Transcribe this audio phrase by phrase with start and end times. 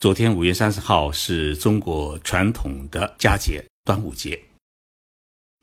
[0.00, 4.42] 昨天五月三十号是中国传统的佳节端午节。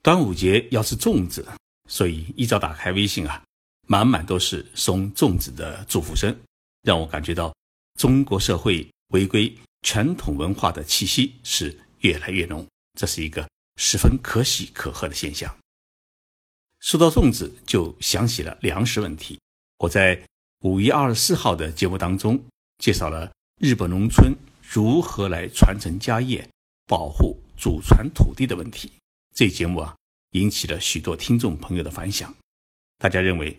[0.04, 1.44] 端午节要吃粽子，
[1.90, 3.44] 所以一早打开微信啊，
[3.88, 6.40] 满满都是送粽子的祝福声，
[6.84, 7.52] 让我感觉到
[7.98, 12.64] 中国社会回归传统文化的气息是越来越浓，
[12.94, 15.52] 这是一个十分可喜可贺的现象。
[16.82, 19.40] 说到粽子，就想起了粮食问题。
[19.80, 20.22] 我在
[20.60, 22.40] 五月二十四号的节目当中
[22.78, 23.32] 介绍了。
[23.60, 26.48] 日本农村如何来传承家业、
[26.86, 28.92] 保护祖传土地的问题？
[29.34, 29.96] 这节目啊，
[30.34, 32.32] 引起了许多听众朋友的反响。
[33.00, 33.58] 大家认为，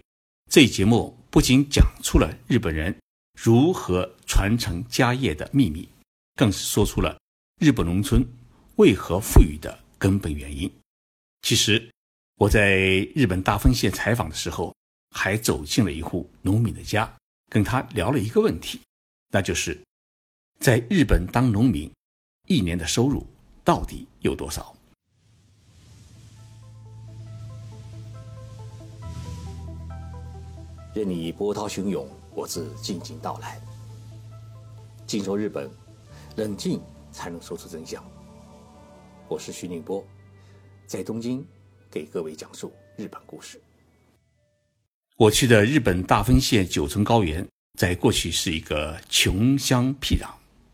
[0.48, 2.96] 这节目不仅讲出了日本人
[3.36, 5.88] 如何传承家业的秘密，
[6.36, 7.18] 更是说出了
[7.60, 8.24] 日本农村
[8.76, 10.72] 为何富裕的根本原因。
[11.42, 11.90] 其实，
[12.36, 12.76] 我在
[13.16, 14.72] 日本大分县采访的时候，
[15.10, 17.12] 还走进了一户农民的家，
[17.50, 18.80] 跟他聊了一个问题，
[19.32, 19.76] 那就是。
[20.58, 21.88] 在日本当农民，
[22.48, 23.24] 一年的收入
[23.62, 24.74] 到底有多少？
[30.92, 33.60] 任你波涛汹涌，我自静静到来。
[35.06, 35.70] 静说日本，
[36.34, 36.80] 冷静
[37.12, 38.04] 才能说出真相。
[39.28, 40.04] 我是徐宁波，
[40.88, 41.46] 在东京
[41.88, 43.62] 给各位讲述日本故事。
[45.16, 47.46] 我去的日本大分县九层高原，
[47.78, 50.28] 在过去是一个穷乡僻壤。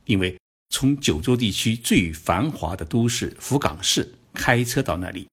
[0.07, 0.39] 因为
[0.71, 5.29] 从九州地区最繁华的都市福冈市开车到那里，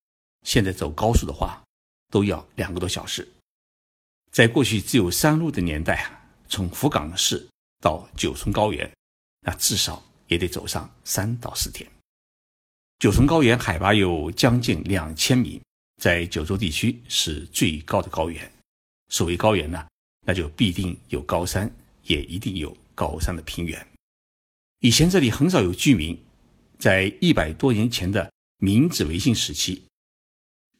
[0.45, 1.61] 现在走高速的话
[2.09, 3.27] 都要两个多小时。
[4.31, 7.45] 在过去只有山路的年代啊，从福冈市
[7.81, 8.89] 到九重高原，
[9.41, 11.89] 那至少也得走上三到四天。
[12.99, 15.59] 九重高原海拔有将近两千米，
[16.01, 18.49] 在九州地区是最高的高原。
[19.09, 19.85] 所谓高原呢，
[20.25, 21.69] 那就必定有高山，
[22.03, 23.85] 也一定有高山的平原。
[24.81, 26.19] 以前这里很少有居民，
[26.79, 29.83] 在一百多年前的明治维新时期，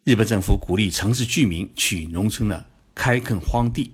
[0.04, 3.94] 日本政府鼓励城市居民去农村呢开垦荒地，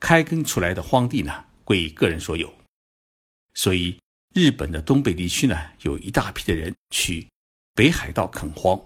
[0.00, 2.50] 开垦出来的荒地呢归个人所有。
[3.52, 3.98] 所以，
[4.34, 7.28] 日本的东北地区呢有一大批的人去
[7.74, 8.82] 北海道垦荒，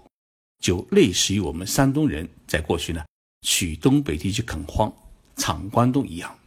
[0.59, 3.05] 就类似于我们山东人在过去呢
[3.41, 4.93] 去东北地区垦荒
[5.37, 6.37] 闯关东一样。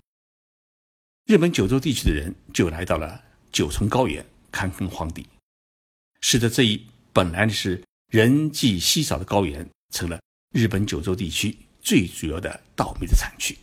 [1.25, 3.29] 日本九州地区的人就来到了。
[3.52, 5.26] 九重高原堪耕荒地，
[6.20, 10.20] 使得这一本来是人迹稀少的高原，成了
[10.52, 13.56] 日本九州地区最主要的稻米的产区。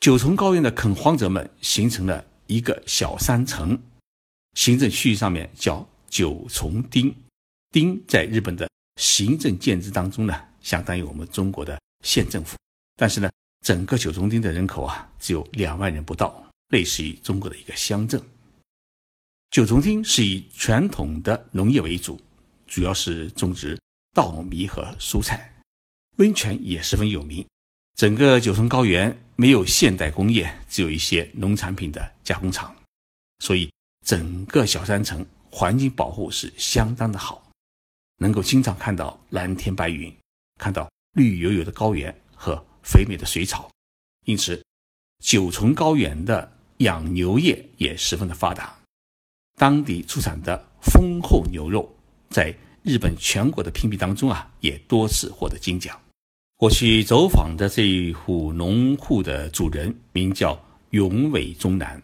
[0.00, 3.80] 九重高原的垦荒者们形成了一个小山城，
[4.54, 7.14] 行政区域上面叫九重町。
[7.72, 8.68] 町在日本的
[9.00, 12.56] 行政建制当中呢，相当于我们中国的县政府。
[12.96, 13.28] 但是呢，
[13.66, 18.22] 整个九重町的人口啊，只有两万人不到，类似于中国的一个乡镇。
[19.50, 22.20] 九重町是以传统的农业为主，
[22.66, 23.80] 主要是种植
[24.14, 25.50] 稻米和蔬菜，
[26.16, 27.44] 温泉也十分有名。
[27.94, 32.76] 整个九重高原没有现代工业，只有一些农产品的加工厂，
[33.38, 33.72] 所以
[34.04, 37.50] 整个小山城环境保护是相当的好，
[38.18, 40.14] 能够经常看到蓝天白云，
[40.60, 43.70] 看到绿油油的高原和肥美的水草，
[44.26, 44.62] 因此
[45.24, 48.76] 九重高原的养牛业也十分的发达。
[49.58, 51.92] 当地出产的丰厚牛肉，
[52.30, 52.54] 在
[52.84, 56.00] 日本全国的评比当中啊，也多次获得金奖。
[56.58, 60.58] 我去走访的这一户农户的主人名叫
[60.90, 62.00] 永尾忠男，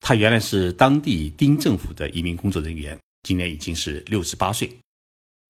[0.00, 4.70] 他原来是当地町政府的一名工作人员，今年已经是六十八岁。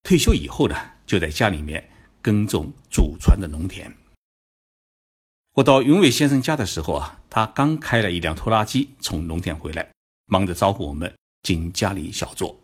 [0.05, 0.77] 退休以后呢，
[1.07, 1.85] 就在家里面
[2.23, 3.93] 耕种祖传的农田。
[5.55, 9.89] 我到永伟先生家的时候啊，他刚开了一辆拖拉机从农田回来。
[10.27, 12.61] 忙着招呼我们进家里小坐。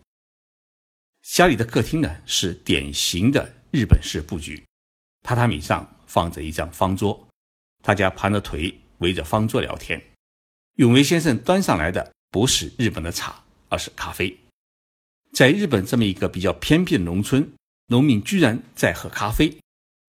[1.21, 4.65] 家里的客厅呢是典型的日本式布局，
[5.27, 7.27] 榻榻米上放着一张方桌，
[7.81, 10.01] 大家盘着腿围着方桌聊天。
[10.75, 14.37] 永维先生端上来的不是日本的茶，而是咖啡。
[15.31, 17.53] 在日本这么一个比较偏僻的农村，
[17.87, 19.57] 农民居然在喝咖啡，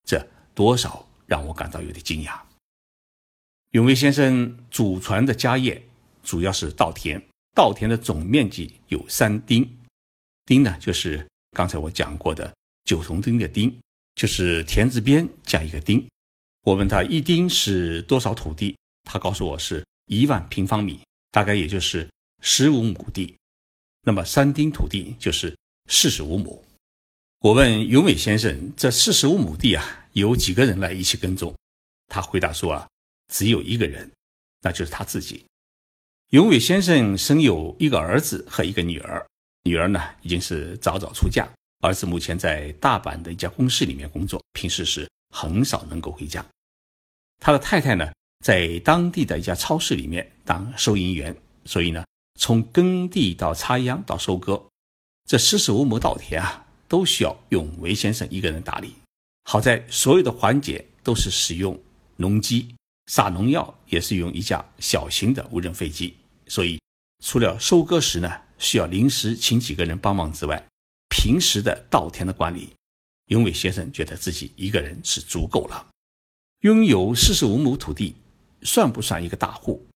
[0.05, 2.41] 这多少让我感到有点惊讶。
[3.71, 5.87] 永维先生祖传的家业
[6.23, 7.23] 主要是稻田。
[7.55, 9.79] 稻田的总面积有三丁，
[10.45, 12.53] 丁呢就是刚才我讲过的
[12.85, 13.73] 九重丁的丁，
[14.17, 16.05] 就是田字边加一个丁。
[16.63, 22.11] 我问他一丁是多少土地，他告诉我是一万平方米，大概也就是
[22.43, 23.37] 十五亩地。
[24.03, 25.57] 那么三丁土地就是
[25.89, 26.65] 四十五亩。
[27.39, 31.55] 我问永伟先生，这四十五亩地啊，有几个人来一起耕种？
[32.09, 32.89] 他回答说啊，
[33.33, 34.11] 只有一个人，
[34.61, 35.45] 那就是他自己。
[36.31, 39.25] 永伟先生生有一个儿子和一个女儿，
[39.63, 41.49] 女儿呢已经是早早出嫁，
[41.81, 46.45] 儿子目前在大阪的一家公司里面工作，平时是很少能够回家。
[47.41, 48.13] 他的太太呢，
[48.45, 51.37] 在当地的一家超市里面当收银员，
[51.67, 52.05] 所以呢，
[52.41, 54.61] 从耕地到插秧到收割，
[55.27, 58.93] 这四十五亩稻田啊，都需要永维先生一个人打理。
[59.45, 61.79] 好在所有的环节都是使用
[62.17, 62.75] 农机，
[63.07, 66.17] 撒农药也是用一架小型的无人飞机，
[66.47, 66.81] 所以
[67.23, 70.63] 除了收割时呢需要临时请几个人帮忙之外，
[71.09, 72.71] 平时的稻田的管理，
[73.27, 75.87] 永伟先生觉得自己一个人是足够了。
[76.61, 78.15] 拥有四十五亩土地，
[78.63, 79.87] 算不算一个大户？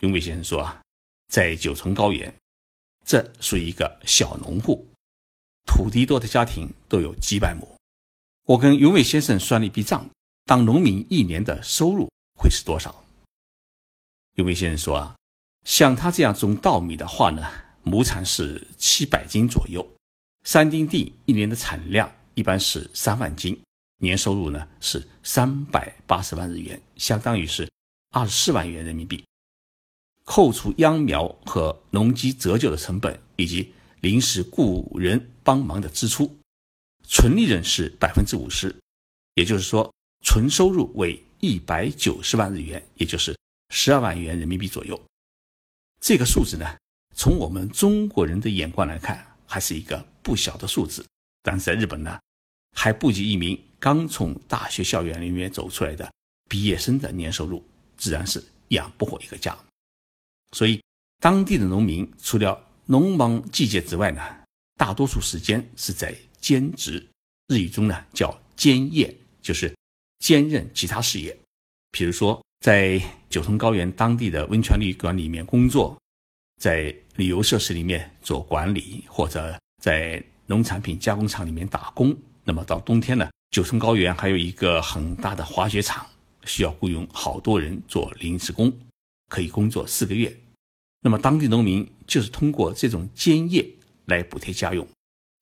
[0.00, 0.82] 永伟先生说啊，
[1.28, 2.34] 在九重高原，
[3.04, 4.84] 这属于一个小农户，
[5.66, 7.76] 土地多的家庭都有几百亩。
[8.46, 10.08] 我跟永伟先生算了一笔账，
[10.46, 13.04] 当农民一年的收入会是多少？
[14.36, 15.14] 有位先生说啊，
[15.66, 17.46] 像他这样种稻米的话呢，
[17.82, 19.86] 亩产是七百斤左右，
[20.44, 23.60] 三丁地一年的产量一般是三万斤。
[23.98, 27.70] 年收入呢是三百八十万日元，相当于是
[28.12, 29.22] 二十四万元人民币。
[30.24, 36.34] 扣除秧苗和农机折旧的成本，以及临时雇人帮忙的支出，
[37.06, 38.74] 纯利润是百分之五十，
[39.34, 39.92] 也就是说，
[40.24, 43.36] 纯收入为一百九十万日元，也就是
[43.70, 45.00] 十二万元人民币左右。
[46.00, 46.76] 这个数字呢，
[47.16, 51.04] 从我们中国人的眼光来看，还是一个不小的数字。
[51.42, 52.20] 但是在日本呢，
[52.76, 53.58] 还不及一名。
[53.78, 56.12] 刚从大学校园里面走出来的
[56.50, 57.64] 毕业生的年收入，
[57.96, 59.58] 自然是养不活一个家。
[60.52, 60.82] 所以，
[61.18, 64.20] 当地的农民除了农忙季节之外呢，
[64.76, 67.08] 大多数时间是在兼职，
[67.48, 69.74] 日语中呢叫兼业，就是
[70.20, 71.36] 兼任其他事业。
[71.90, 75.98] 比如说，在九重高原当地的温泉旅馆里面工作，
[76.60, 82.16] 在旅游设施里面做管理，或者在农产品加工厂里面打工。
[82.44, 83.28] 那么到冬天呢？
[83.50, 86.06] 九重高原还有一个很大的滑雪场，
[86.44, 88.72] 需要雇佣好多人做临时工，
[89.28, 90.34] 可以工作四个月。
[91.02, 93.68] 那么当地农民就是通过这种兼业
[94.04, 94.86] 来补贴家用。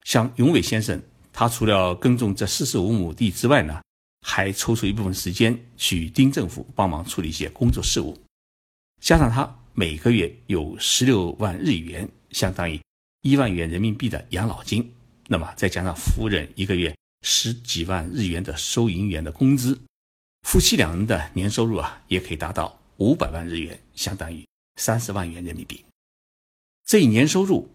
[0.05, 1.03] 像永伟先生，
[1.33, 3.83] 他除了耕种这四十五亩地之外呢，
[4.21, 8.17] 还抽出一部分时间去丁政府帮忙处理一些工作事务。
[9.01, 12.81] 加上他每个月有十六万日元，相当于
[13.23, 14.93] 一万元人民币的养老金。
[15.29, 16.95] 那么再加上夫人一个月。
[17.23, 19.77] 十几万日元的收银员的工资，
[20.43, 25.85] 夫妻两人的年收入啊，也可以达到五百万日元，相当于三十万元人民币。
[26.87, 27.69] 这一年收入，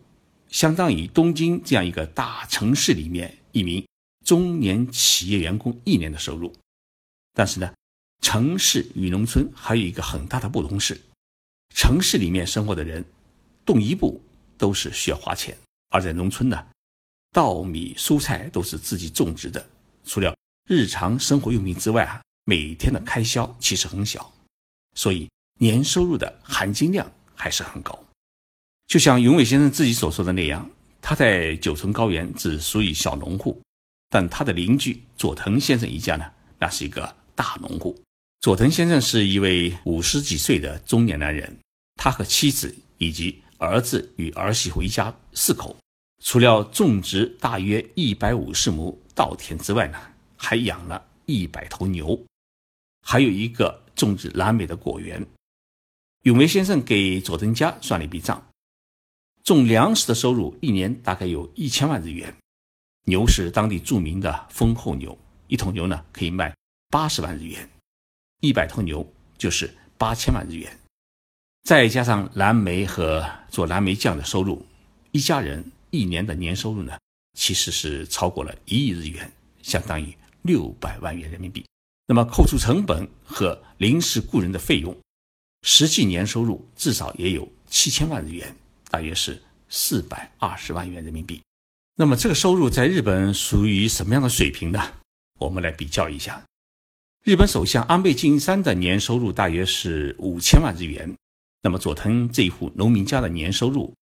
[0.48, 3.86] 相当于东京这样一个大城市里面一名
[4.33, 6.51] 中年企业员工一年的收入。
[7.33, 7.71] 但是呢，
[8.19, 11.00] 城市与农村还有一个很大的不同是，
[11.75, 13.06] 城市里面生活的人，
[13.63, 14.19] 动一步
[14.57, 15.56] 都是需要花钱，
[15.91, 16.65] 而在农村呢。
[17.31, 19.63] 稻米、蔬菜都是自己种植的，
[20.03, 20.35] 除了
[20.68, 24.33] 日常生活用品之外啊，每天的开销其实很小，
[24.95, 28.03] 所以年收入的含金量还是很高。
[28.88, 30.68] 就像永伟先生自己所说的那样，
[31.03, 33.62] 他在九层高原只属于小农户，
[34.13, 38.00] 但他的邻居佐藤先生一家呢，那是一个大农户。
[38.42, 41.57] 佐藤先生是一位五十几岁的中年男人，
[41.95, 45.75] 他和妻子以及儿子与儿媳妇一家四口。
[46.24, 49.97] 除了种植大约一百五十亩稻田之外呢，
[50.37, 52.23] 还养了一百头牛，
[53.02, 55.26] 还有一个种植蓝莓的果园。
[56.21, 58.47] 永梅先生给佐藤家算了一笔账，
[59.44, 62.31] 种粮食的收入一年大概有一千万日元。
[63.06, 65.18] 牛是当地著名的丰厚牛，
[65.48, 66.56] 一头牛呢可以卖
[66.90, 67.69] 八十万日元，
[68.42, 69.06] 一百头牛
[69.38, 70.80] 就是八千万日元，
[71.64, 74.66] 再加上蓝莓和做蓝莓酱的收入，
[75.12, 75.64] 一家人。
[75.95, 76.98] 一年的年收入呢，
[77.38, 79.31] 其实是超过了一亿日元，
[79.62, 81.64] 相当于六百万元人民币。
[82.07, 84.98] 那么扣除成本和临时雇人的费用，
[85.62, 88.56] 实际年收入至少也有七千万日元，
[88.90, 91.40] 大约是四百二十万元人民币。
[91.95, 94.94] 那么这个收入在日本属于什么样的水平呢？
[95.40, 96.44] 我们来比较一下。
[97.23, 101.14] 日本首相安倍晋三的年收入大约是五千万日元，
[101.62, 103.94] 那么佐藤这一户农民家的年收入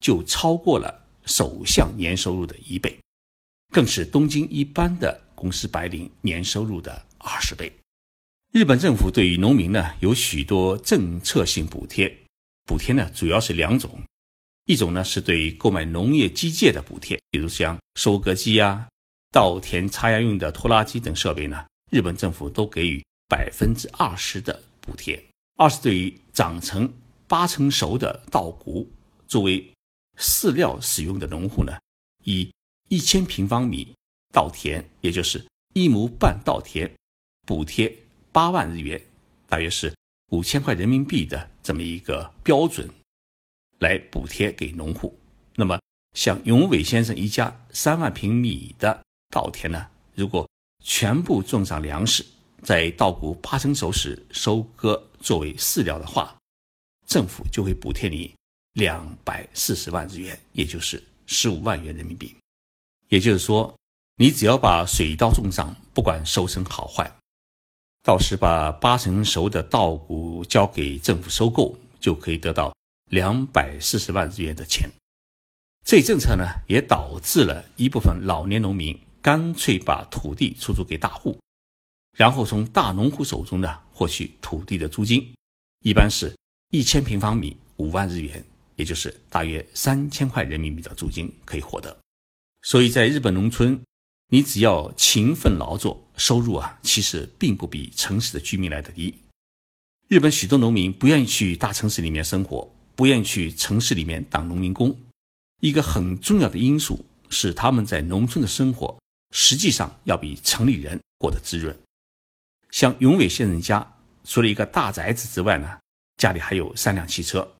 [0.00, 1.02] 就超过了。
[1.26, 2.98] 首相年收入的一倍，
[3.72, 7.72] 更是东京一般的公司白领年收入的二十倍。
[8.52, 12.14] 日本政府对于农民呢有许多政策性补贴，
[12.66, 13.98] 补贴呢主要是两种，
[14.66, 18.88] 一种呢是对购买农业机械的补贴，比如像收割机啊、
[19.30, 25.18] 稻田插秧用的拖拉机等设备呢，日本政府都给予百分之二十的补贴；
[25.56, 26.90] 二是对于长成
[27.26, 28.90] 八成熟的稻谷
[29.26, 29.70] 作为
[30.18, 31.76] 饲料使用的农户呢，
[32.24, 32.50] 以
[32.88, 33.94] 一千平方米
[34.32, 35.44] 稻田，也就是
[35.74, 36.90] 一亩半稻田，
[37.46, 37.94] 补贴
[38.32, 39.00] 八万日元，
[39.46, 39.94] 大约是
[40.30, 42.88] 五千块人民币的这么一个标准，
[43.84, 45.14] 来补贴给农户。
[45.54, 45.78] 那么，
[46.14, 50.48] 像永伟先生一家三万平米的稻田呢，如果
[50.82, 52.24] 全部种上粮食，
[52.62, 56.34] 在稻谷八成熟时收割作为饲料的话，
[57.06, 58.34] 政府就会补贴你
[58.72, 62.34] 两百四十万日元，也就是十五万元人民币。
[63.08, 63.72] 也就是说，
[64.16, 67.10] 你只要把水稻种上，不管收成好坏，
[68.02, 72.74] 到时把八成熟的稻谷交给政府收购，就可以得到
[73.14, 74.90] 两百四十万日元的钱。
[75.84, 78.98] 这一政策呢，也导致了一部分老年农民。
[79.22, 81.40] 干脆把土地出租给大户，
[82.14, 85.34] 然后从大农户手中呢获取土地的租金，
[85.80, 86.36] 一般是
[86.70, 88.44] 一千平方米五万日元，
[88.76, 91.96] 也就是大约三千块人民币的租金可以获得。
[92.60, 93.80] 所以在日本农村，
[94.28, 99.14] 你只要勤奋劳作，收入啊其实并不比城市的居民来的低。
[100.08, 104.96] 日本许多农民不愿意去大城市里面生活，不愿去城市里面当农民工，
[105.60, 108.96] 一个很重要的因素是他们在农村的生活。
[109.36, 111.76] 实际上要比城里人过得滋润。
[112.70, 115.78] 像永伟先生家，除了一个大宅子之外呢，
[116.16, 117.56] 家里还有三辆汽车。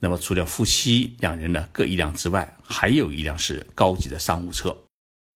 [0.00, 4.76] 那么除了夫妻两人呢各一辆之外，还有一辆是高级的商务车，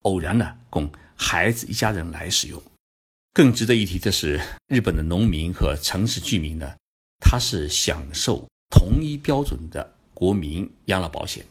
[0.03, 2.63] 偶然呢供孩子一家人来使用。
[3.33, 6.73] 更值得一提的是，日本的农民和城市居民呢，
[7.19, 11.43] 他是享受同一标准的国民养老保险。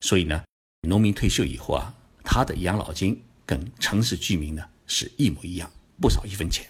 [0.00, 0.42] 所以呢，
[0.88, 1.94] 农民退休以后啊，
[2.24, 3.22] 他的养老金。
[3.46, 6.66] 跟城市居民呢是一模一样，不少一分钱。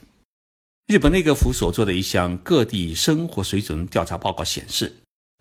[0.89, 4.93] 日本内阁府所做的一项各地生活水准调查报告显示，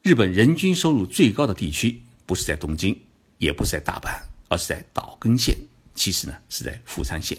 [0.03, 2.95] 日本人均收入最高的地区不是在东京，
[3.39, 5.57] 也不是在大阪，而是在岛根县。
[5.95, 7.35] 其实呢是在富山县。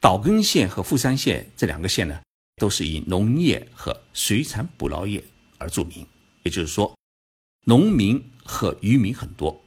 [0.00, 2.20] 岛根县和富山县这两个县呢，
[2.56, 5.22] 都是以农业和水产捕捞业
[5.58, 6.04] 而著名。
[6.46, 6.96] 也就是说，
[7.64, 9.64] 农民和渔民很多。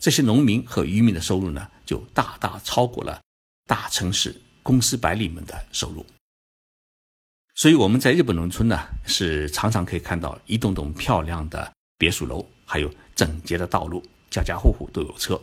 [0.00, 3.20] 这些农民和渔民的收入呢，就大大超过了
[3.66, 6.06] 大城市公司白领们的收入。
[7.56, 15.40] 所以我们在日本农村呢，是常常可以看到一栋栋漂亮的别墅楼，还有整洁的道路，家家户户都有车。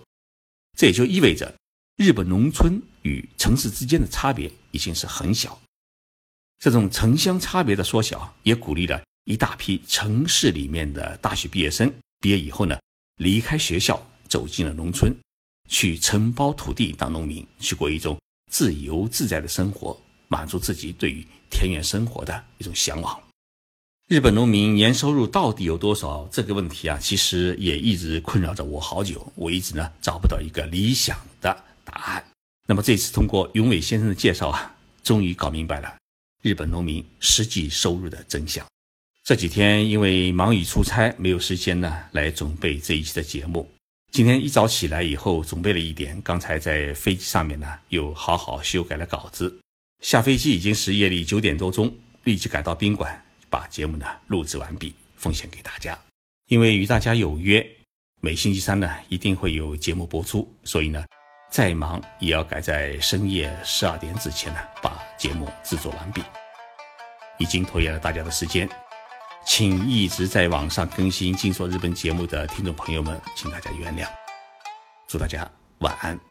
[0.77, 1.53] 这也就意味着，
[1.97, 5.59] 日本农村与城市之间的差别已经是很小。
[6.59, 12.79] 这种城乡差别的缩小，也鼓励了一大批城市里面的大学毕业生毕业以后呢，
[13.17, 14.01] 离开学校。
[14.31, 15.13] 走进了农村，
[15.67, 18.17] 去承包土地当农民，去过一种
[18.49, 23.21] 自由自在的生活，满足自己对于田园生活的一种向往。
[24.07, 26.25] 日本农民年收入到底有多少？
[26.31, 29.29] 这个问题啊，其实也一直困扰着我好久。
[29.35, 32.25] 我一直呢找不到一个理想的答案。
[32.65, 34.73] 那么这次通过永伟先生的介绍啊，
[35.03, 35.93] 终于搞明白了
[36.41, 38.65] 日本农民实际收入的真相。
[39.23, 43.69] 这几天因为忙于出差，没有时间呢来准备这一期的节目。
[44.11, 46.19] 今天一早起来以后，准备了一点。
[46.23, 49.59] 刚才在飞机上面呢，又好好修改了稿子。
[50.01, 55.97] 下飞机已经是夜里九点多钟，立即赶到宾馆，把节目呢录制完毕，奉献给大家。
[56.47, 57.65] 因为与大家有约，
[58.21, 61.05] 每星期三呢一定会有节目播出，所以呢，
[61.51, 66.23] 再忙也要赶在深夜十二点之前呢把节目制作完毕。
[67.37, 68.67] 已经拖延了大家的时间。
[69.45, 74.07] 请一直在网上更新《静说日本》节目的听众朋友们，请大家原谅。
[75.07, 76.30] 祝大家晚安。